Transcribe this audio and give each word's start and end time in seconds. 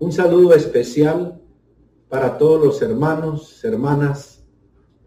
Un 0.00 0.12
saludo 0.12 0.54
especial 0.54 1.38
para 2.08 2.38
todos 2.38 2.64
los 2.64 2.80
hermanos, 2.80 3.62
hermanas, 3.62 4.42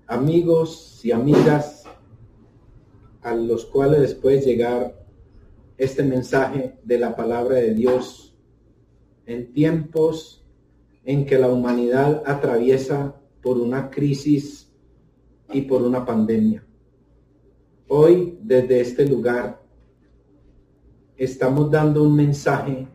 amigos 0.05 1.03
y 1.03 1.11
amigas 1.11 1.83
a 3.23 3.33
los 3.33 3.65
cuales 3.65 4.01
les 4.01 4.13
puede 4.13 4.41
llegar 4.41 5.03
este 5.79 6.03
mensaje 6.03 6.77
de 6.83 6.99
la 6.99 7.15
palabra 7.15 7.55
de 7.55 7.73
Dios 7.73 8.37
en 9.25 9.51
tiempos 9.51 10.45
en 11.03 11.25
que 11.25 11.39
la 11.39 11.47
humanidad 11.47 12.21
atraviesa 12.27 13.19
por 13.41 13.57
una 13.57 13.89
crisis 13.89 14.71
y 15.51 15.61
por 15.61 15.81
una 15.81 16.05
pandemia. 16.05 16.63
Hoy, 17.87 18.37
desde 18.43 18.81
este 18.81 19.07
lugar, 19.07 19.59
estamos 21.17 21.71
dando 21.71 22.03
un 22.03 22.15
mensaje 22.15 22.87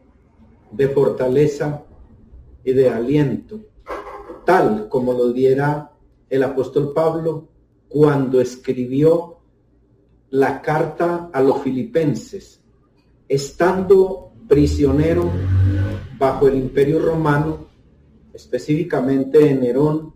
de 0.70 0.88
fortaleza 0.90 1.86
de 2.72 2.88
aliento, 2.88 3.60
tal 4.44 4.88
como 4.88 5.12
lo 5.12 5.32
diera 5.32 5.92
el 6.28 6.42
apóstol 6.42 6.92
Pablo 6.94 7.48
cuando 7.88 8.40
escribió 8.40 9.38
la 10.30 10.60
carta 10.60 11.30
a 11.32 11.40
los 11.40 11.62
filipenses, 11.62 12.60
estando 13.28 14.32
prisionero 14.46 15.30
bajo 16.18 16.48
el 16.48 16.56
imperio 16.56 16.98
romano, 16.98 17.68
específicamente 18.32 19.50
en 19.50 19.60
Nerón, 19.60 20.14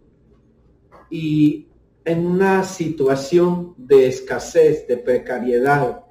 y 1.11 1.69
en 2.05 2.27
una 2.27 2.65
situación 2.65 3.75
de 3.77 4.09
escasez, 4.09 4.87
de 4.89 4.97
precariedad, 4.97 6.05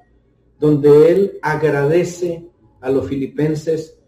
donde 0.58 1.10
él 1.10 1.38
agradece 1.42 2.48
a 2.80 2.90
los 2.90 3.08
filipenses 3.08 3.98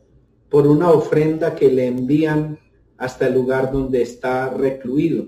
por 0.54 0.68
una 0.68 0.92
ofrenda 0.92 1.56
que 1.56 1.68
le 1.68 1.88
envían 1.88 2.60
hasta 2.96 3.26
el 3.26 3.34
lugar 3.34 3.72
donde 3.72 4.02
está 4.02 4.50
recluido 4.50 5.26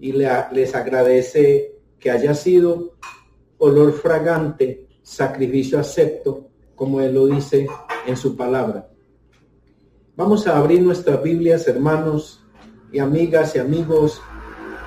y 0.00 0.10
les 0.10 0.74
agradece 0.74 1.76
que 2.00 2.10
haya 2.10 2.34
sido 2.34 2.96
olor 3.58 3.92
fragante, 3.92 4.88
sacrificio 5.00 5.78
acepto, 5.78 6.48
como 6.74 7.00
él 7.00 7.14
lo 7.14 7.26
dice 7.26 7.68
en 8.04 8.16
su 8.16 8.34
palabra. 8.34 8.90
Vamos 10.16 10.48
a 10.48 10.58
abrir 10.58 10.82
nuestras 10.82 11.22
Biblias, 11.22 11.68
hermanos 11.68 12.44
y 12.90 12.98
amigas 12.98 13.54
y 13.54 13.60
amigos, 13.60 14.20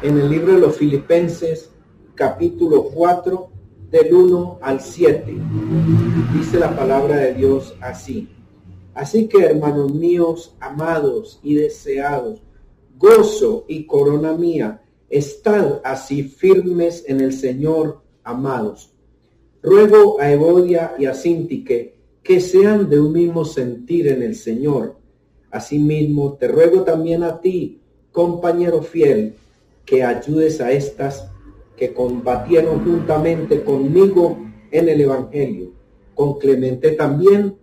en 0.02 0.20
el 0.20 0.30
libro 0.30 0.52
de 0.52 0.60
los 0.60 0.76
Filipenses, 0.76 1.72
capítulo 2.14 2.90
4, 2.94 3.50
del 3.90 4.14
1 4.14 4.60
al 4.62 4.82
7. 4.82 5.34
Dice 6.34 6.60
la 6.60 6.76
palabra 6.76 7.16
de 7.16 7.36
Dios 7.36 7.74
así. 7.80 8.35
Así 8.96 9.28
que, 9.28 9.44
hermanos 9.44 9.94
míos, 9.94 10.56
amados 10.62 11.42
y 11.44 11.56
deseados, 11.56 12.42
gozo 12.98 13.66
y 13.68 13.86
corona 13.86 14.34
mía, 14.34 14.82
estad 15.10 15.82
así 15.84 16.24
firmes 16.24 17.04
en 17.06 17.20
el 17.20 17.34
Señor, 17.34 18.02
amados. 18.24 18.94
Ruego 19.62 20.20
a 20.22 20.32
Evodia 20.32 20.96
y 20.98 21.06
a 21.06 21.14
Sintique 21.14 21.94
que 22.24 22.40
sean 22.40 22.90
de 22.90 23.00
un 23.00 23.12
mismo 23.12 23.44
sentir 23.44 24.08
en 24.08 24.24
el 24.24 24.36
Señor. 24.36 24.96
Asimismo, 25.52 26.34
te 26.34 26.48
ruego 26.48 26.84
también 26.84 27.24
a 27.24 27.42
ti, 27.42 27.82
compañero 28.14 28.82
fiel, 28.82 29.36
que 29.86 30.04
ayudes 30.04 30.62
a 30.62 30.72
estas 30.72 31.30
que 31.76 31.94
combatieron 31.94 32.84
juntamente 32.86 33.62
conmigo 33.62 34.38
en 34.72 34.88
el 34.88 35.02
Evangelio, 35.02 35.74
con 36.16 36.40
Clemente 36.40 36.92
también 36.92 37.58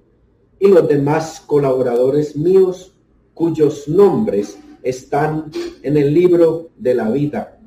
y 0.63 0.69
los 0.69 0.87
demás 0.87 1.43
colaboradores 1.45 2.37
míos 2.37 2.95
cuyos 3.35 3.89
nombres 3.89 4.57
están 4.85 5.51
en 5.83 5.97
el 5.97 6.15
libro 6.15 6.71
de 6.79 6.95
la 6.95 7.11
vida. 7.11 7.59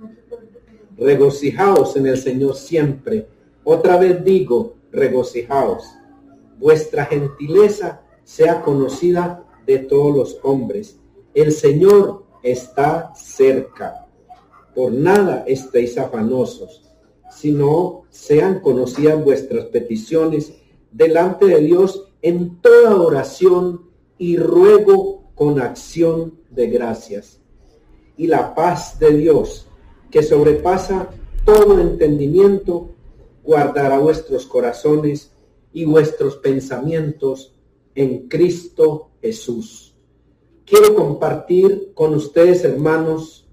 Regocijaos 0.95 1.97
en 1.97 2.07
el 2.07 2.17
Señor 2.17 2.55
siempre. 2.55 3.27
Otra 3.65 3.97
vez 3.97 4.23
digo, 4.23 4.75
regocijaos. 4.93 5.83
Vuestra 6.57 7.03
gentileza 7.03 8.01
sea 8.23 8.61
conocida 8.61 9.43
de 9.67 9.79
todos 9.79 10.15
los 10.15 10.39
hombres. 10.43 10.97
El 11.33 11.51
Señor 11.51 12.23
está 12.43 13.13
cerca 13.13 14.07
por 14.73 14.93
nada 14.93 15.43
estéis 15.47 15.97
afanosos, 15.97 16.81
sino 17.29 18.03
sean 18.09 18.61
conocidas 18.61 19.21
vuestras 19.21 19.65
peticiones 19.65 20.53
delante 20.93 21.45
de 21.47 21.59
Dios 21.59 22.13
en 22.25 22.59
toda 22.59 22.95
oración 22.95 23.81
y 24.17 24.37
ruego 24.37 25.25
con 25.35 25.61
acción 25.61 26.39
de 26.49 26.69
gracias. 26.69 27.39
Y 28.17 28.25
la 28.25 28.55
paz 28.55 28.97
de 28.97 29.15
Dios, 29.15 29.67
que 30.09 30.23
sobrepasa 30.23 31.11
todo 31.45 31.79
entendimiento, 31.79 32.89
guardará 33.43 33.99
vuestros 33.99 34.47
corazones 34.47 35.33
y 35.71 35.85
vuestros 35.85 36.37
pensamientos 36.37 37.53
en 37.93 38.27
Cristo 38.27 39.11
Jesús. 39.21 39.93
Quiero 40.65 40.95
compartir 40.95 41.91
con 41.93 42.15
ustedes, 42.15 42.63
hermanos, 42.63 43.47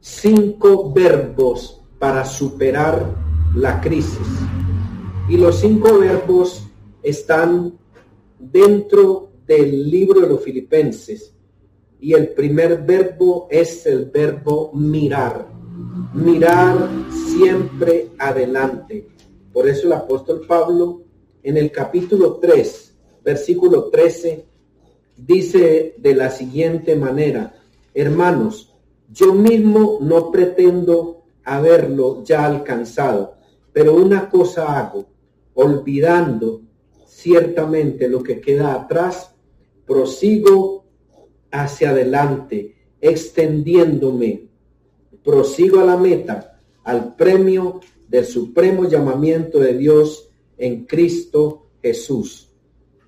cinco 0.00 0.90
verbos 0.90 1.82
para 1.98 2.24
superar 2.24 3.14
la 3.54 3.78
crisis. 3.82 4.26
Y 5.28 5.36
los 5.36 5.56
cinco 5.56 5.98
verbos 5.98 6.66
están 7.02 7.74
dentro 8.38 9.30
del 9.46 9.88
libro 9.90 10.20
de 10.20 10.28
los 10.28 10.42
filipenses. 10.42 11.32
Y 12.00 12.12
el 12.12 12.28
primer 12.30 12.82
verbo 12.82 13.48
es 13.50 13.86
el 13.86 14.06
verbo 14.06 14.70
mirar. 14.74 15.48
Mirar 16.14 16.88
siempre 17.10 18.10
adelante. 18.18 19.08
Por 19.52 19.68
eso 19.68 19.86
el 19.86 19.94
apóstol 19.94 20.42
Pablo 20.46 21.02
en 21.42 21.56
el 21.56 21.70
capítulo 21.70 22.34
3, 22.40 22.94
versículo 23.24 23.84
13, 23.84 24.44
dice 25.16 25.94
de 25.96 26.14
la 26.14 26.30
siguiente 26.30 26.96
manera, 26.96 27.54
hermanos, 27.94 28.74
yo 29.08 29.32
mismo 29.32 29.98
no 30.00 30.30
pretendo 30.30 31.24
haberlo 31.44 32.24
ya 32.24 32.44
alcanzado, 32.44 33.36
pero 33.72 33.94
una 33.94 34.28
cosa 34.28 34.78
hago, 34.78 35.06
olvidando 35.54 36.62
ciertamente 37.26 38.08
lo 38.08 38.22
que 38.22 38.40
queda 38.40 38.72
atrás, 38.72 39.34
prosigo 39.84 40.84
hacia 41.50 41.90
adelante, 41.90 42.76
extendiéndome, 43.00 44.46
prosigo 45.24 45.80
a 45.80 45.84
la 45.84 45.96
meta, 45.96 46.60
al 46.84 47.16
premio 47.16 47.80
del 48.06 48.26
supremo 48.26 48.88
llamamiento 48.88 49.58
de 49.58 49.76
Dios 49.76 50.30
en 50.56 50.84
Cristo 50.86 51.66
Jesús. 51.82 52.52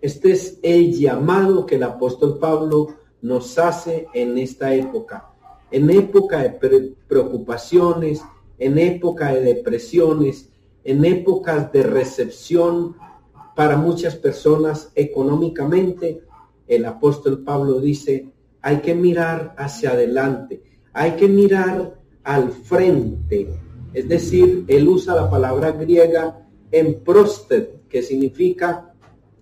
Este 0.00 0.32
es 0.32 0.58
el 0.62 0.98
llamado 0.98 1.64
que 1.64 1.76
el 1.76 1.84
apóstol 1.84 2.40
Pablo 2.40 2.96
nos 3.22 3.56
hace 3.56 4.08
en 4.14 4.36
esta 4.36 4.74
época 4.74 5.28
en 5.70 5.90
época 5.90 6.42
de 6.42 6.96
preocupaciones, 7.06 8.22
en 8.58 8.78
época 8.78 9.34
de 9.34 9.42
depresiones, 9.42 10.48
en 10.82 11.04
épocas 11.04 11.70
de 11.72 11.82
recepción 11.82 12.96
para 13.58 13.76
muchas 13.76 14.14
personas 14.14 14.92
económicamente, 14.94 16.22
el 16.69 16.84
apóstol 16.84 17.42
Pablo 17.42 17.80
dice, 17.80 18.30
hay 18.62 18.76
que 18.76 18.94
mirar 18.94 19.52
hacia 19.58 19.91
adelante, 19.91 20.62
hay 20.92 21.16
que 21.16 21.26
mirar 21.26 21.98
al 22.22 22.52
frente. 22.52 23.48
Es 23.92 24.08
decir, 24.08 24.64
él 24.69 24.88
usa 24.88 25.16
la 25.16 25.28
palabra 25.28 25.72
griega 25.72 26.46
en 26.70 27.02
prostet, 27.02 27.88
que 27.88 28.00
significa 28.00 28.94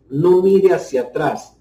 no 0.08 0.40
mire 0.40 0.72
hacia 0.72 1.02
atrás, 1.02 1.58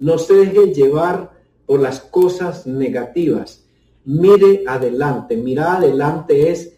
no 0.00 0.16
se 0.16 0.32
deje 0.32 0.72
llevar 0.72 1.38
por 1.66 1.78
las 1.78 2.00
cosas 2.00 2.66
negativas, 2.66 3.66
mire 4.06 4.64
adelante. 4.66 5.36
Mirar 5.36 5.84
adelante 5.84 6.52
es 6.52 6.72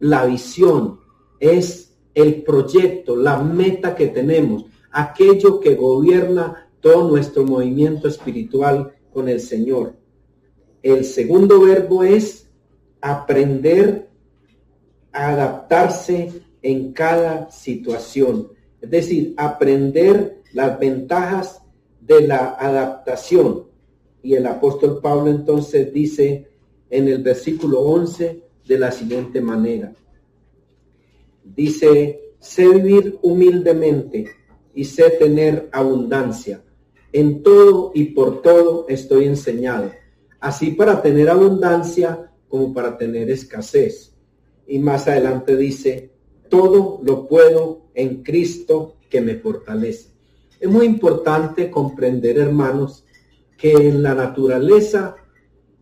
la 0.00 0.26
visión, 0.26 0.98
es 1.38 1.93
el 2.14 2.42
proyecto, 2.42 3.16
la 3.16 3.38
meta 3.38 3.94
que 3.94 4.08
tenemos, 4.08 4.64
aquello 4.90 5.60
que 5.60 5.74
gobierna 5.74 6.70
todo 6.80 7.08
nuestro 7.08 7.44
movimiento 7.44 8.08
espiritual 8.08 8.92
con 9.12 9.28
el 9.28 9.40
Señor. 9.40 9.96
El 10.82 11.04
segundo 11.04 11.60
verbo 11.60 12.04
es 12.04 12.50
aprender 13.00 14.08
a 15.12 15.30
adaptarse 15.30 16.30
en 16.62 16.92
cada 16.92 17.50
situación. 17.50 18.48
Es 18.80 18.90
decir, 18.90 19.34
aprender 19.36 20.42
las 20.52 20.78
ventajas 20.78 21.62
de 22.00 22.26
la 22.26 22.56
adaptación. 22.58 23.64
Y 24.22 24.34
el 24.34 24.46
apóstol 24.46 25.00
Pablo 25.02 25.30
entonces 25.30 25.92
dice, 25.92 26.48
en 26.90 27.08
el 27.08 27.22
versículo 27.22 27.80
11 27.80 28.42
de 28.66 28.78
la 28.78 28.92
siguiente 28.92 29.40
manera. 29.40 29.92
Dice, 31.44 32.32
sé 32.40 32.68
vivir 32.68 33.18
humildemente 33.22 34.26
y 34.74 34.84
sé 34.84 35.10
tener 35.10 35.68
abundancia. 35.72 36.64
En 37.12 37.42
todo 37.42 37.92
y 37.94 38.06
por 38.06 38.42
todo 38.42 38.86
estoy 38.88 39.26
enseñado, 39.26 39.92
así 40.40 40.72
para 40.72 41.00
tener 41.00 41.30
abundancia 41.30 42.32
como 42.48 42.74
para 42.74 42.98
tener 42.98 43.30
escasez. 43.30 44.14
Y 44.66 44.78
más 44.78 45.06
adelante 45.06 45.56
dice, 45.56 46.10
todo 46.48 47.00
lo 47.02 47.28
puedo 47.28 47.86
en 47.94 48.22
Cristo 48.22 48.96
que 49.08 49.20
me 49.20 49.36
fortalece. 49.36 50.10
Es 50.58 50.68
muy 50.68 50.86
importante 50.86 51.70
comprender, 51.70 52.38
hermanos, 52.38 53.04
que 53.56 53.72
en 53.72 54.02
la 54.02 54.14
naturaleza 54.14 55.16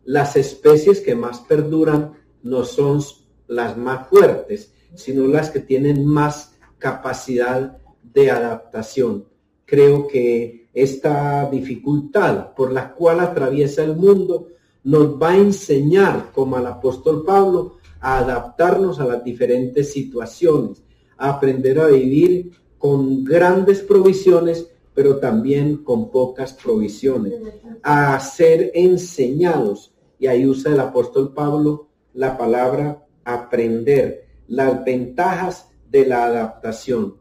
las 0.05 0.37
especies 0.37 1.01
que 1.01 1.15
más 1.15 1.41
perduran 1.41 2.13
no 2.43 2.65
son 2.65 3.01
las 3.47 3.77
más 3.77 4.09
fuertes, 4.09 4.73
sino 4.95 5.27
las 5.27 5.51
que 5.51 5.61
tienen 5.61 6.07
más 6.07 6.55
capacidad 6.79 7.79
de 8.03 8.31
adaptación. 8.31 9.27
Creo 9.65 10.07
que 10.07 10.69
esta 10.75 11.49
dificultad 11.51 12.55
por 12.55 12.73
la 12.73 12.95
cual 12.95 13.21
atraviesa 13.21 13.85
el 13.85 13.97
mundo 13.97 14.49
nos 14.85 15.21
va 15.21 15.31
a 15.31 15.37
enseñar, 15.37 16.31
como 16.33 16.57
al 16.57 16.67
apóstol 16.67 17.25
Pablo, 17.25 17.79
a 18.01 18.19
adaptarnos 18.19 18.99
a 18.99 19.07
las 19.07 19.23
diferentes 19.23 19.93
situaciones, 19.93 20.83
a 21.17 21.31
aprender 21.31 21.79
a 21.79 21.87
vivir 21.87 22.51
con 22.79 23.23
grandes 23.23 23.81
provisiones, 23.81 24.69
pero 24.93 25.19
también 25.19 25.85
con 25.85 26.11
pocas 26.11 26.53
provisiones, 26.53 27.35
a 27.83 28.19
ser 28.19 28.73
enseñados. 28.75 29.95
Y 30.19 30.27
ahí 30.27 30.47
usa 30.47 30.73
el 30.73 30.81
apóstol 30.81 31.33
Pablo 31.33 31.89
la 32.15 32.37
palabra 32.37 33.07
aprender, 33.25 34.27
las 34.53 34.85
ventajas 34.85 35.71
de 35.89 36.05
la 36.05 36.27
adaptación. 36.27 37.17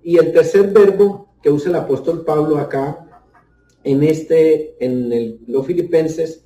Y 0.00 0.16
el 0.16 0.32
tercer 0.32 0.72
verbo 0.72 1.34
que 1.42 1.50
usa 1.50 1.70
el 1.70 1.76
apóstol 1.76 2.24
Pablo 2.24 2.58
acá, 2.58 3.04
en 3.82 4.04
este, 4.04 4.76
en 4.78 5.40
los 5.48 5.66
filipenses, 5.66 6.44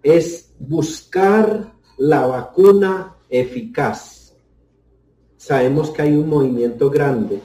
es 0.00 0.54
buscar 0.60 1.72
la 1.98 2.24
vacuna 2.24 3.16
eficaz. 3.28 4.36
Sabemos 5.36 5.90
que 5.90 6.02
hay 6.02 6.14
un 6.14 6.28
movimiento 6.28 6.88
grande 6.88 7.40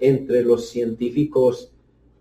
entre 0.00 0.42
los 0.42 0.68
científicos 0.68 1.72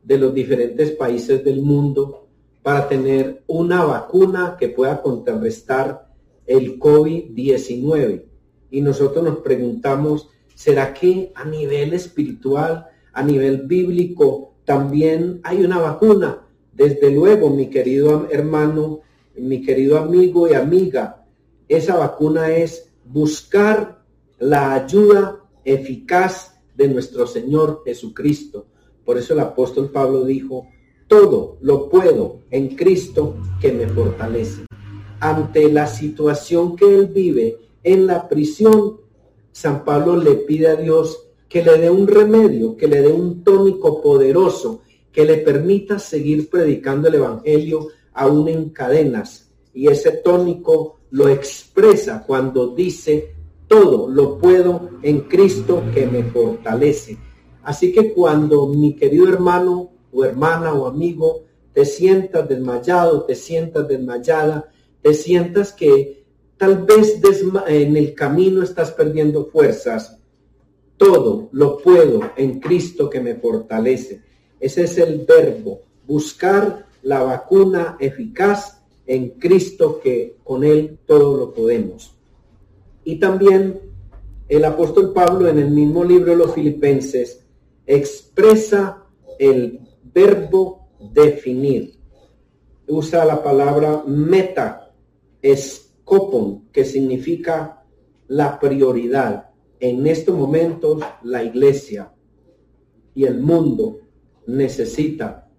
de 0.04 0.20
los 0.20 0.36
diferentes 0.36 0.92
países 0.92 1.44
del 1.44 1.64
mundo 1.64 2.28
para 2.62 2.88
tener 2.88 3.44
una 3.48 3.86
vacuna 3.86 4.56
que 4.60 4.70
pueda 4.70 5.02
contrarrestar 5.02 6.14
el 6.46 6.80
COVID-19. 6.80 8.35
Y 8.76 8.82
nosotros 8.82 9.24
nos 9.24 9.38
preguntamos, 9.38 10.28
¿será 10.54 10.94
que 10.94 11.32
a 11.34 11.46
nivel 11.46 11.94
espiritual, 11.94 12.88
a 13.14 13.24
nivel 13.24 13.62
bíblico, 13.62 14.56
también 14.66 15.40
hay 15.44 15.64
una 15.64 15.80
vacuna? 15.80 16.46
Desde 16.74 17.10
luego, 17.10 17.50
mi 17.50 17.70
querido 17.70 18.28
hermano, 18.30 19.00
mi 19.38 19.62
querido 19.62 19.98
amigo 19.98 20.50
y 20.50 20.56
amiga, 20.56 21.26
esa 21.70 21.96
vacuna 21.96 22.52
es 22.52 22.92
buscar 23.06 24.04
la 24.40 24.74
ayuda 24.74 25.40
eficaz 25.64 26.60
de 26.76 26.90
nuestro 26.90 27.28
Señor 27.28 27.82
Jesucristo. 27.86 28.66
Por 29.06 29.18
eso 29.18 29.36
el 29.36 29.40
apóstol 29.40 29.90
Pablo 29.90 30.26
dijo, 30.26 30.68
todo 31.08 31.60
lo 31.62 31.88
puedo 31.88 32.42
en 32.52 32.76
Cristo 32.76 33.38
que 33.62 33.72
me 33.72 33.88
fortalece. 33.88 34.66
Ante 35.22 35.72
la 35.72 35.88
situación 35.88 36.76
que 36.76 36.94
él 36.94 37.06
vive 37.06 37.65
en 37.86 38.08
la 38.08 38.28
prisión, 38.28 38.98
San 39.52 39.86
Pablo 39.86 40.18
le 40.18 40.34
pide 40.38 40.68
a 40.68 40.76
Dios 40.76 41.30
que 41.48 41.64
le 41.64 41.78
dé 41.78 41.90
un 41.90 42.08
remedio, 42.08 42.76
que 42.76 42.88
le 42.88 43.02
dé 43.02 43.12
un 43.14 43.44
tónico 43.44 44.02
poderoso, 44.02 44.82
que 45.12 45.24
le 45.24 45.38
permita 45.38 46.00
seguir 46.00 46.50
predicando 46.50 47.08
el 47.08 47.16
Evangelio 47.16 47.90
aún 48.14 48.50
en 48.50 48.70
cadenas. 48.70 49.52
Y 49.74 49.88
ese 49.88 50.12
tónico 50.14 50.98
lo 51.12 51.30
expresa 51.30 52.24
cuando 52.26 52.70
dice, 52.70 53.36
todo 53.68 54.10
lo 54.10 54.40
puedo 54.40 54.90
en 55.04 55.22
Cristo 55.22 55.84
que 55.94 56.08
me 56.08 56.24
fortalece. 56.24 57.18
Así 57.64 57.94
que 57.94 58.14
cuando 58.14 58.68
mi 58.68 58.96
querido 58.96 59.30
hermano 59.30 59.92
o 60.12 60.26
hermana 60.26 60.74
o 60.74 60.88
amigo 60.88 61.44
te 61.72 61.86
sientas 61.86 62.50
desmayado, 62.50 63.26
te 63.26 63.36
sientas 63.36 63.88
desmayada, 63.88 64.70
te 65.04 65.14
sientas 65.14 65.72
que 65.72 66.25
tal 66.58 66.84
vez 66.84 67.20
en 67.68 67.98
el 67.98 68.14
camino 68.14 68.64
estás 68.64 68.92
perdiendo 68.92 69.46
fuerzas, 69.46 70.18
todo 70.98 71.50
lo 71.52 71.78
puedo 71.78 72.32
en 72.38 72.60
Cristo 72.60 73.10
que 73.10 73.20
me 73.20 73.36
fortalece. 73.36 74.22
Ese 74.60 74.84
es 74.84 74.98
el 74.98 75.26
verbo, 75.26 75.82
buscar 76.08 76.86
la 77.04 77.22
vacuna 77.22 77.98
eficaz 78.00 78.82
en 79.06 79.32
Cristo 79.32 80.00
que 80.02 80.38
con 80.44 80.64
Él 80.64 81.00
todo 81.06 81.38
lo 81.38 81.54
podemos. 81.54 82.16
Y 83.04 83.18
también 83.18 83.80
el 84.48 84.66
apóstol 84.66 85.14
Pablo 85.14 85.48
en 85.48 85.60
el 85.60 85.72
mismo 85.72 86.04
libro 86.04 86.32
de 86.32 86.38
los 86.38 86.54
filipenses 86.54 87.42
expresa 87.86 89.04
el 89.38 89.80
verbo 90.14 90.88
definir. 91.00 91.96
Usa 92.88 93.26
la 93.26 93.44
palabra 93.44 94.04
meta, 94.08 94.92
escopon, 96.06 96.70
que 96.72 96.86
significa 96.86 97.84
la 98.28 98.60
prioridad. 98.60 99.50
En 99.80 100.06
estos 100.08 100.38
momentos 100.38 101.04
la 101.24 101.44
iglesia 101.44 102.14
y 103.14 103.26
el 103.26 103.40
mundo 103.42 104.00
necesita 104.46 105.50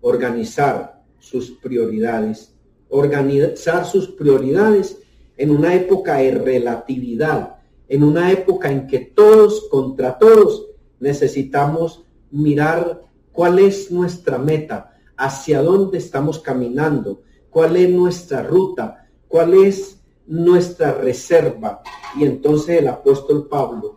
organizar 0.00 1.04
sus 1.18 1.50
prioridades 1.52 2.54
organizar 2.90 3.86
sus 3.86 4.08
prioridades 4.08 4.98
en 5.36 5.50
una 5.50 5.74
época 5.74 6.16
de 6.16 6.32
relatividad, 6.32 7.56
en 7.88 8.02
una 8.02 8.30
época 8.30 8.70
en 8.70 8.86
que 8.86 8.98
todos 8.98 9.68
contra 9.70 10.18
todos 10.18 10.66
necesitamos 10.98 12.04
mirar 12.30 13.00
cuál 13.32 13.58
es 13.58 13.90
nuestra 13.90 14.38
meta, 14.38 14.92
hacia 15.16 15.62
dónde 15.62 15.98
estamos 15.98 16.40
caminando, 16.40 17.22
cuál 17.48 17.76
es 17.76 17.88
nuestra 17.88 18.42
ruta, 18.42 19.08
cuál 19.30 19.54
es 19.54 20.02
nuestra 20.26 20.92
reserva. 20.92 21.82
Y 22.18 22.24
entonces 22.24 22.80
el 22.80 22.88
apóstol 22.88 23.46
Pablo, 23.48 23.94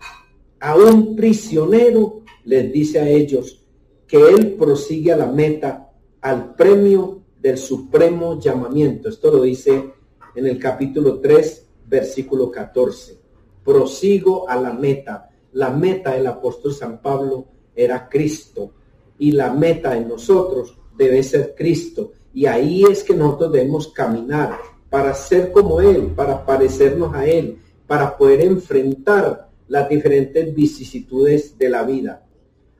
a 0.59 0.75
un 0.75 1.15
prisionero, 1.15 2.21
les 2.45 2.71
dice 2.71 3.00
a 3.00 3.09
ellos 3.09 3.65
que 4.07 4.18
él 4.18 4.53
prosigue 4.53 5.12
a 5.12 5.18
la 5.18 5.25
meta, 5.25 5.91
al 6.21 6.53
premio 6.53 7.24
del 7.41 7.57
supremo 7.57 8.39
llamamiento. 8.39 9.09
Esto 9.09 9.31
lo 9.31 9.41
dice 9.41 9.93
en 10.36 10.46
el 10.46 10.60
capítulo 10.60 11.19
3, 11.19 11.67
versículo 11.88 12.51
14. 12.51 13.17
Prosigo 13.65 14.48
a 14.48 14.55
la 14.55 14.72
meta. 14.72 15.29
La 15.53 15.72
meta 15.72 16.12
del 16.12 16.27
apóstol 16.27 16.74
San 16.74 17.01
Pablo 17.01 17.48
era 17.75 18.08
Cristo 18.08 18.72
y 19.17 19.31
la 19.31 19.51
meta 19.51 19.96
de 19.96 20.05
nosotros 20.05 20.77
debe 20.96 21.24
ser 21.24 21.55
Cristo. 21.58 22.12
Y 22.36 22.46
ahí 22.46 22.84
es 22.84 23.03
que 23.03 23.15
nosotros 23.15 23.51
debemos 23.51 23.88
caminar 23.88 24.73
para 24.93 25.15
ser 25.15 25.51
como 25.51 25.81
Él, 25.81 26.13
para 26.15 26.45
parecernos 26.45 27.15
a 27.15 27.25
Él, 27.25 27.57
para 27.88 28.15
poder 28.15 28.41
enfrentar 28.41 29.50
las 29.67 29.89
diferentes 29.89 30.53
vicisitudes 30.53 31.57
de 31.57 31.67
la 31.67 31.81
vida. 31.81 32.23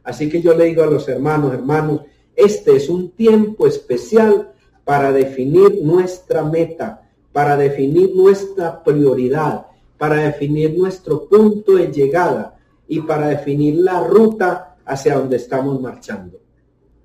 Así 0.04 0.30
que 0.30 0.40
yo 0.40 0.54
le 0.54 0.66
digo 0.66 0.84
a 0.84 0.86
los 0.86 1.10
hermanos, 1.10 1.56
hermanos, 1.56 2.02
este 2.36 2.76
es 2.76 2.88
un 2.88 3.10
tiempo 3.14 3.66
especial 3.66 4.52
para 4.86 5.12
definir 5.12 5.82
nuestra 5.82 6.44
meta, 6.44 7.02
para 7.32 7.58
definir 7.58 8.16
nuestra 8.16 8.84
prioridad, 8.84 9.66
para 9.98 10.18
definir 10.18 10.78
nuestro 10.78 11.28
punto 11.28 11.78
de 11.78 11.92
llegada 11.92 12.60
y 12.88 13.02
para 13.02 13.30
definir 13.30 13.78
la 13.78 14.04
ruta 14.04 14.78
hacia 14.86 15.18
donde 15.18 15.38
estamos 15.38 15.82
marchando. 15.82 16.40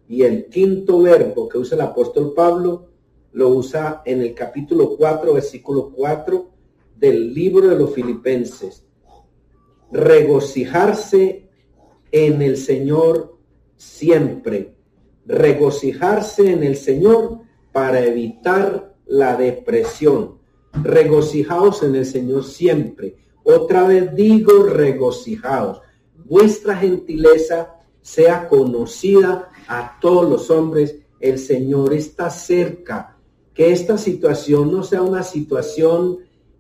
Y 0.07 0.21
el 0.21 0.51
quinto 0.51 1.01
verbo 1.01 1.49
que 1.49 1.57
usa 1.57 1.77
el 1.77 1.81
apóstol 1.81 2.35
Pablo 2.37 2.88
lo 3.39 3.51
usa 3.51 4.03
en 4.05 4.21
el 4.21 4.35
capítulo 4.35 4.97
4, 4.97 5.35
versículo 5.35 5.93
4 5.95 6.51
del 6.97 7.33
libro 7.33 7.69
de 7.69 7.77
los 7.77 7.95
filipenses. 7.95 8.85
Regocijarse 9.93 11.49
en 12.11 12.43
el 12.43 12.57
Señor 12.57 13.39
siempre. 13.77 14.75
Regocijarse 15.25 16.51
en 16.51 16.65
el 16.65 16.75
Señor 16.75 17.43
para 17.71 18.05
evitar 18.05 18.97
la 19.07 19.37
depresión. 19.37 20.39
Regocijaos 20.73 21.85
en 21.85 21.95
el 21.95 22.07
Señor 22.07 22.43
siempre. 22.43 23.19
Otra 23.45 23.87
vez 23.87 24.13
digo, 24.17 24.65
regocijaos. 24.65 25.81
Vuestra 26.25 26.77
gentileza 26.77 27.77
sea 28.03 28.49
conocida 28.49 29.49
a 29.69 29.97
todos 30.01 30.29
los 30.29 30.51
hombres. 30.51 30.97
El 31.21 31.39
Señor 31.39 31.95
está 31.95 32.31
cerca. 32.31 33.15
Que 33.59 33.73
esta 33.73 33.99
situación 33.99 34.71
no 34.71 34.85
sea 34.85 35.03
una 35.03 35.25
situación 35.25 36.19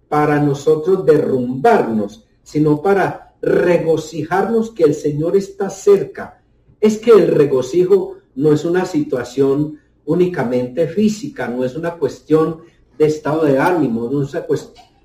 para 0.08 0.42
nosotros 0.42 1.06
derrumbarnos, 1.06 2.24
sino 2.42 2.82
para 2.82 3.36
regocijarnos 3.40 4.72
que 4.72 4.82
el 4.82 4.94
Señor 4.94 5.36
está 5.36 5.70
cerca. 5.70 6.42
Es 6.80 6.98
que 6.98 7.12
el 7.12 7.28
regocijo 7.28 8.16
no 8.34 8.52
es 8.52 8.64
una 8.64 8.84
situación 8.84 9.78
únicamente 10.06 10.88
física, 10.88 11.46
no 11.46 11.64
es 11.64 11.76
una 11.76 11.94
cuestión 11.94 12.62
de 12.98 13.06
estado 13.06 13.44
de 13.44 13.60
ánimo, 13.60 14.08
no 14.10 14.24
es 14.24 14.34
una 14.34 14.44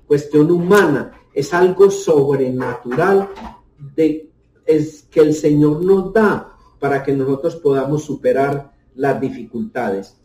cuestión 0.08 0.50
humana, 0.50 1.12
es 1.32 1.54
algo 1.54 1.92
sobrenatural 1.92 3.28
de, 3.94 4.30
es 4.66 5.02
que 5.10 5.20
el 5.20 5.32
Señor 5.32 5.84
nos 5.84 6.12
da 6.12 6.56
para 6.80 7.04
que 7.04 7.12
nosotros 7.12 7.54
podamos 7.54 8.02
superar 8.04 8.72
las 8.96 9.20
dificultades. 9.20 10.16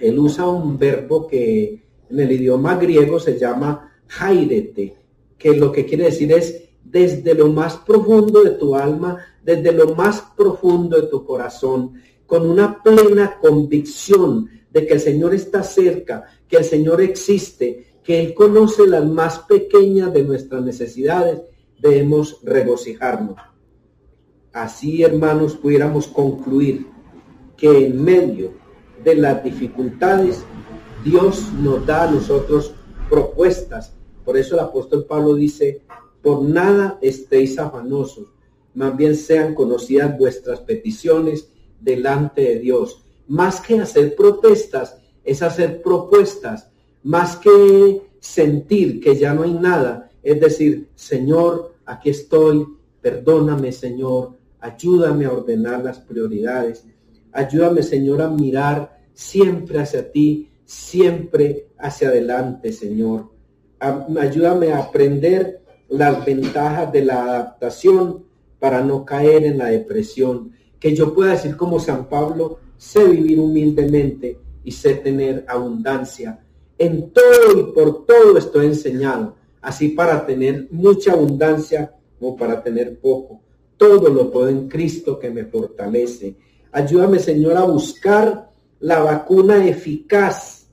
Él 0.00 0.18
usa 0.18 0.48
un 0.48 0.78
verbo 0.78 1.26
que 1.26 1.82
en 2.08 2.20
el 2.20 2.32
idioma 2.32 2.76
griego 2.76 3.20
se 3.20 3.38
llama 3.38 3.92
jairete, 4.06 4.96
que 5.38 5.54
lo 5.54 5.70
que 5.70 5.84
quiere 5.84 6.04
decir 6.04 6.32
es 6.32 6.64
desde 6.82 7.34
lo 7.34 7.48
más 7.48 7.76
profundo 7.76 8.42
de 8.42 8.50
tu 8.52 8.74
alma, 8.74 9.18
desde 9.42 9.72
lo 9.72 9.94
más 9.94 10.22
profundo 10.36 11.00
de 11.00 11.06
tu 11.08 11.24
corazón, 11.24 11.94
con 12.26 12.48
una 12.48 12.82
plena 12.82 13.38
convicción 13.40 14.48
de 14.70 14.86
que 14.86 14.94
el 14.94 15.00
Señor 15.00 15.34
está 15.34 15.62
cerca, 15.62 16.24
que 16.48 16.56
el 16.56 16.64
Señor 16.64 17.00
existe, 17.00 17.98
que 18.02 18.20
Él 18.20 18.34
conoce 18.34 18.86
las 18.86 19.06
más 19.06 19.40
pequeñas 19.40 20.12
de 20.12 20.22
nuestras 20.22 20.62
necesidades, 20.62 21.40
debemos 21.80 22.38
regocijarnos. 22.42 23.36
Así, 24.52 25.02
hermanos, 25.02 25.56
pudiéramos 25.56 26.08
concluir 26.08 26.86
que 27.56 27.86
en 27.86 28.02
medio 28.02 28.59
de 29.04 29.14
las 29.14 29.42
dificultades, 29.42 30.44
Dios 31.04 31.52
nos 31.54 31.86
da 31.86 32.04
a 32.04 32.10
nosotros 32.10 32.74
propuestas. 33.08 33.94
Por 34.24 34.36
eso 34.36 34.54
el 34.54 34.60
apóstol 34.60 35.04
Pablo 35.06 35.34
dice, 35.34 35.82
por 36.22 36.42
nada 36.42 36.98
estéis 37.00 37.58
afanosos, 37.58 38.28
más 38.74 38.96
bien 38.96 39.16
sean 39.16 39.54
conocidas 39.54 40.16
vuestras 40.18 40.60
peticiones 40.60 41.48
delante 41.80 42.42
de 42.42 42.58
Dios. 42.58 43.04
Más 43.26 43.60
que 43.60 43.80
hacer 43.80 44.14
protestas, 44.14 44.96
es 45.24 45.42
hacer 45.42 45.82
propuestas. 45.82 46.68
Más 47.02 47.36
que 47.36 48.02
sentir 48.20 49.00
que 49.00 49.16
ya 49.16 49.32
no 49.32 49.42
hay 49.42 49.54
nada, 49.54 50.10
es 50.22 50.38
decir, 50.38 50.88
Señor, 50.94 51.74
aquí 51.86 52.10
estoy, 52.10 52.66
perdóname, 53.00 53.72
Señor, 53.72 54.36
ayúdame 54.60 55.24
a 55.24 55.32
ordenar 55.32 55.82
las 55.82 55.98
prioridades. 55.98 56.84
Ayúdame, 57.32 57.82
Señor, 57.82 58.22
a 58.22 58.28
mirar 58.28 59.00
siempre 59.12 59.78
hacia 59.78 60.10
ti, 60.10 60.50
siempre 60.64 61.68
hacia 61.78 62.08
adelante, 62.08 62.72
Señor. 62.72 63.30
ayúdame 63.80 64.72
a 64.72 64.78
aprender 64.78 65.62
las 65.88 66.24
ventajas 66.24 66.92
de 66.92 67.04
la 67.04 67.22
adaptación 67.22 68.24
para 68.58 68.82
no 68.82 69.04
caer 69.04 69.44
en 69.44 69.58
la 69.58 69.66
depresión 69.66 70.52
que 70.80 70.96
yo 70.96 71.14
pueda 71.14 71.32
decir 71.32 71.56
como 71.56 71.78
San 71.78 72.08
Pablo, 72.08 72.58
sé 72.78 73.04
vivir 73.04 73.38
humildemente 73.38 74.38
y 74.64 74.72
sé 74.72 74.94
tener 74.94 75.44
abundancia. 75.46 76.40
En 76.78 77.10
todo 77.10 77.60
y 77.60 77.72
por 77.74 78.06
todo 78.06 78.38
estoy 78.38 78.66
enseñado, 78.66 79.36
así 79.60 79.90
para 79.90 80.24
tener 80.24 80.68
mucha 80.70 81.12
abundancia 81.12 81.94
como 82.18 82.34
para 82.34 82.62
tener 82.62 82.98
poco. 82.98 83.42
Todo 83.76 84.08
lo 84.08 84.30
puedo 84.30 84.48
en 84.48 84.68
Cristo 84.68 85.18
que 85.18 85.30
me 85.30 85.44
fortalece. 85.44 86.36
Ayúdame, 86.72 87.18
Señor, 87.18 87.56
a 87.56 87.64
buscar 87.64 88.50
la 88.78 89.00
vacuna 89.00 89.66
eficaz 89.66 90.68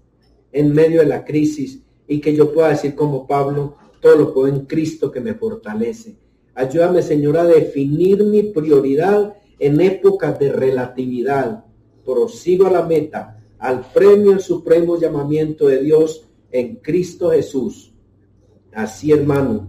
en 0.51 0.73
medio 0.73 1.01
de 1.01 1.07
la 1.07 1.25
crisis 1.25 1.81
y 2.07 2.21
que 2.21 2.35
yo 2.35 2.53
pueda 2.53 2.69
decir 2.69 2.95
como 2.95 3.27
Pablo, 3.27 3.75
todo 3.99 4.15
lo 4.15 4.33
puedo 4.33 4.47
en 4.47 4.65
Cristo 4.65 5.11
que 5.11 5.19
me 5.19 5.33
fortalece. 5.33 6.15
Ayúdame, 6.55 7.01
Señor, 7.01 7.37
a 7.37 7.45
definir 7.45 8.23
mi 8.23 8.43
prioridad 8.43 9.35
en 9.59 9.81
épocas 9.81 10.39
de 10.39 10.51
relatividad. 10.51 11.65
Prosigo 12.05 12.67
a 12.67 12.71
la 12.71 12.83
meta, 12.83 13.43
al 13.59 13.91
premio 13.91 14.31
el 14.31 14.39
supremo 14.39 14.99
llamamiento 14.99 15.67
de 15.67 15.79
Dios 15.79 16.25
en 16.51 16.77
Cristo 16.77 17.31
Jesús. 17.31 17.93
Así, 18.71 19.11
hermano, 19.11 19.67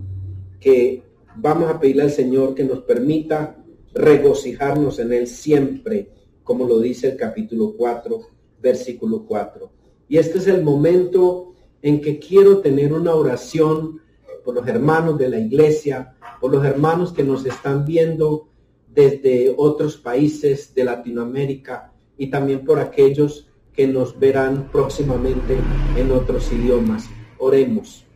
que 0.61 1.03
vamos 1.37 1.71
a 1.71 1.81
pedirle 1.81 2.03
al 2.03 2.11
Señor 2.11 2.55
que 2.55 2.65
nos 2.65 2.81
permita 2.81 3.57
regocijarnos 3.95 4.99
en 4.99 5.13
Él 5.13 5.27
siempre, 5.27 6.11
como 6.49 6.67
lo 6.67 6.79
dice 6.79 7.11
el 7.11 7.17
capítulo 7.19 7.75
4, 7.77 8.21
versículo 8.63 9.27
4. 9.27 9.71
Y 10.09 10.17
este 10.17 10.39
es 10.39 10.47
el 10.47 10.65
momento 10.65 11.53
en 11.83 12.01
que 12.01 12.19
quiero 12.19 12.61
tener 12.61 12.95
una 12.95 13.15
oración 13.15 14.01
por 14.43 14.55
los 14.55 14.67
hermanos 14.67 15.19
de 15.19 15.29
la 15.29 15.39
iglesia, 15.39 16.17
por 16.41 16.51
los 16.51 16.65
hermanos 16.65 17.13
que 17.13 17.23
nos 17.23 17.45
están 17.45 17.85
viendo 17.85 18.49
desde 18.89 19.55
otros 19.59 19.99
países 19.99 20.75
de 20.75 20.85
Latinoamérica 20.85 21.93
y 22.17 22.31
también 22.31 22.65
por 22.65 22.81
aquellos 22.81 23.47
que 23.75 23.87
nos 23.87 24.19
verán 24.19 24.71
próximamente 24.73 25.59
en 25.99 26.11
otros 26.11 26.51
idiomas. 26.51 27.11
Oremos. 27.37 28.07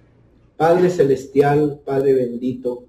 Padre 0.57 0.89
Celestial, 0.89 1.83
Padre 1.85 2.15
bendito, 2.15 2.87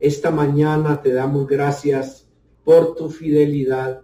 esta 0.00 0.32
mañana 0.32 1.02
te 1.02 1.12
damos 1.12 1.46
gracias 1.46 2.26
por 2.64 2.96
tu 2.96 3.10
fidelidad, 3.10 4.02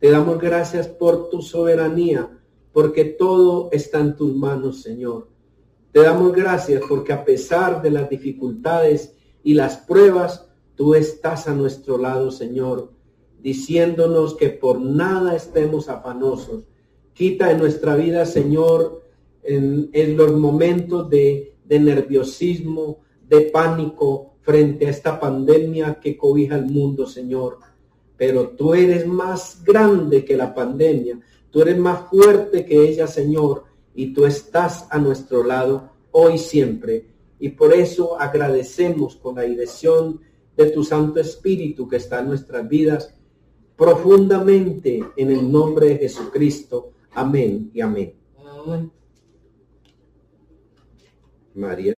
te 0.00 0.10
damos 0.10 0.38
gracias 0.38 0.88
por 0.88 1.30
tu 1.30 1.42
soberanía, 1.42 2.28
porque 2.72 3.04
todo 3.04 3.68
está 3.70 4.00
en 4.00 4.16
tus 4.16 4.34
manos, 4.34 4.82
Señor. 4.82 5.28
Te 5.92 6.00
damos 6.00 6.32
gracias 6.32 6.82
porque 6.88 7.12
a 7.12 7.24
pesar 7.24 7.82
de 7.82 7.90
las 7.90 8.08
dificultades 8.10 9.14
y 9.42 9.54
las 9.54 9.76
pruebas, 9.76 10.50
Tú 10.80 10.94
estás 10.94 11.46
a 11.46 11.54
nuestro 11.54 11.98
lado, 11.98 12.30
Señor, 12.30 12.90
diciéndonos 13.42 14.34
que 14.34 14.48
por 14.48 14.80
nada 14.80 15.36
estemos 15.36 15.90
afanosos. 15.90 16.64
Quita 17.12 17.50
en 17.50 17.58
nuestra 17.58 17.96
vida, 17.96 18.24
Señor, 18.24 19.04
en, 19.42 20.16
los 20.16 20.32
momentos 20.32 21.10
de, 21.10 21.54
de 21.66 21.80
nerviosismo, 21.80 23.00
de 23.28 23.42
pánico 23.42 24.36
frente 24.40 24.86
a 24.86 24.90
esta 24.90 25.20
pandemia 25.20 26.00
que 26.00 26.16
cobija 26.16 26.56
el 26.56 26.64
mundo, 26.64 27.06
Señor. 27.06 27.58
Pero 28.20 28.50
tú 28.50 28.74
eres 28.74 29.06
más 29.06 29.64
grande 29.64 30.26
que 30.26 30.36
la 30.36 30.54
pandemia. 30.54 31.18
Tú 31.50 31.62
eres 31.62 31.78
más 31.78 32.10
fuerte 32.10 32.66
que 32.66 32.86
ella, 32.86 33.06
Señor. 33.06 33.64
Y 33.94 34.12
tú 34.12 34.26
estás 34.26 34.86
a 34.90 34.98
nuestro 34.98 35.42
lado 35.42 35.88
hoy 36.10 36.36
siempre. 36.36 37.06
Y 37.38 37.48
por 37.48 37.72
eso 37.72 38.20
agradecemos 38.20 39.16
con 39.16 39.36
la 39.36 39.42
dirección 39.44 40.20
de 40.54 40.66
tu 40.66 40.84
Santo 40.84 41.18
Espíritu 41.18 41.88
que 41.88 41.96
está 41.96 42.20
en 42.20 42.28
nuestras 42.28 42.68
vidas 42.68 43.14
profundamente 43.74 45.02
en 45.16 45.30
el 45.30 45.50
nombre 45.50 45.86
de 45.86 45.96
Jesucristo. 46.00 46.92
Amén 47.12 47.70
y 47.72 47.80
amén. 47.80 48.12
María. 51.54 51.88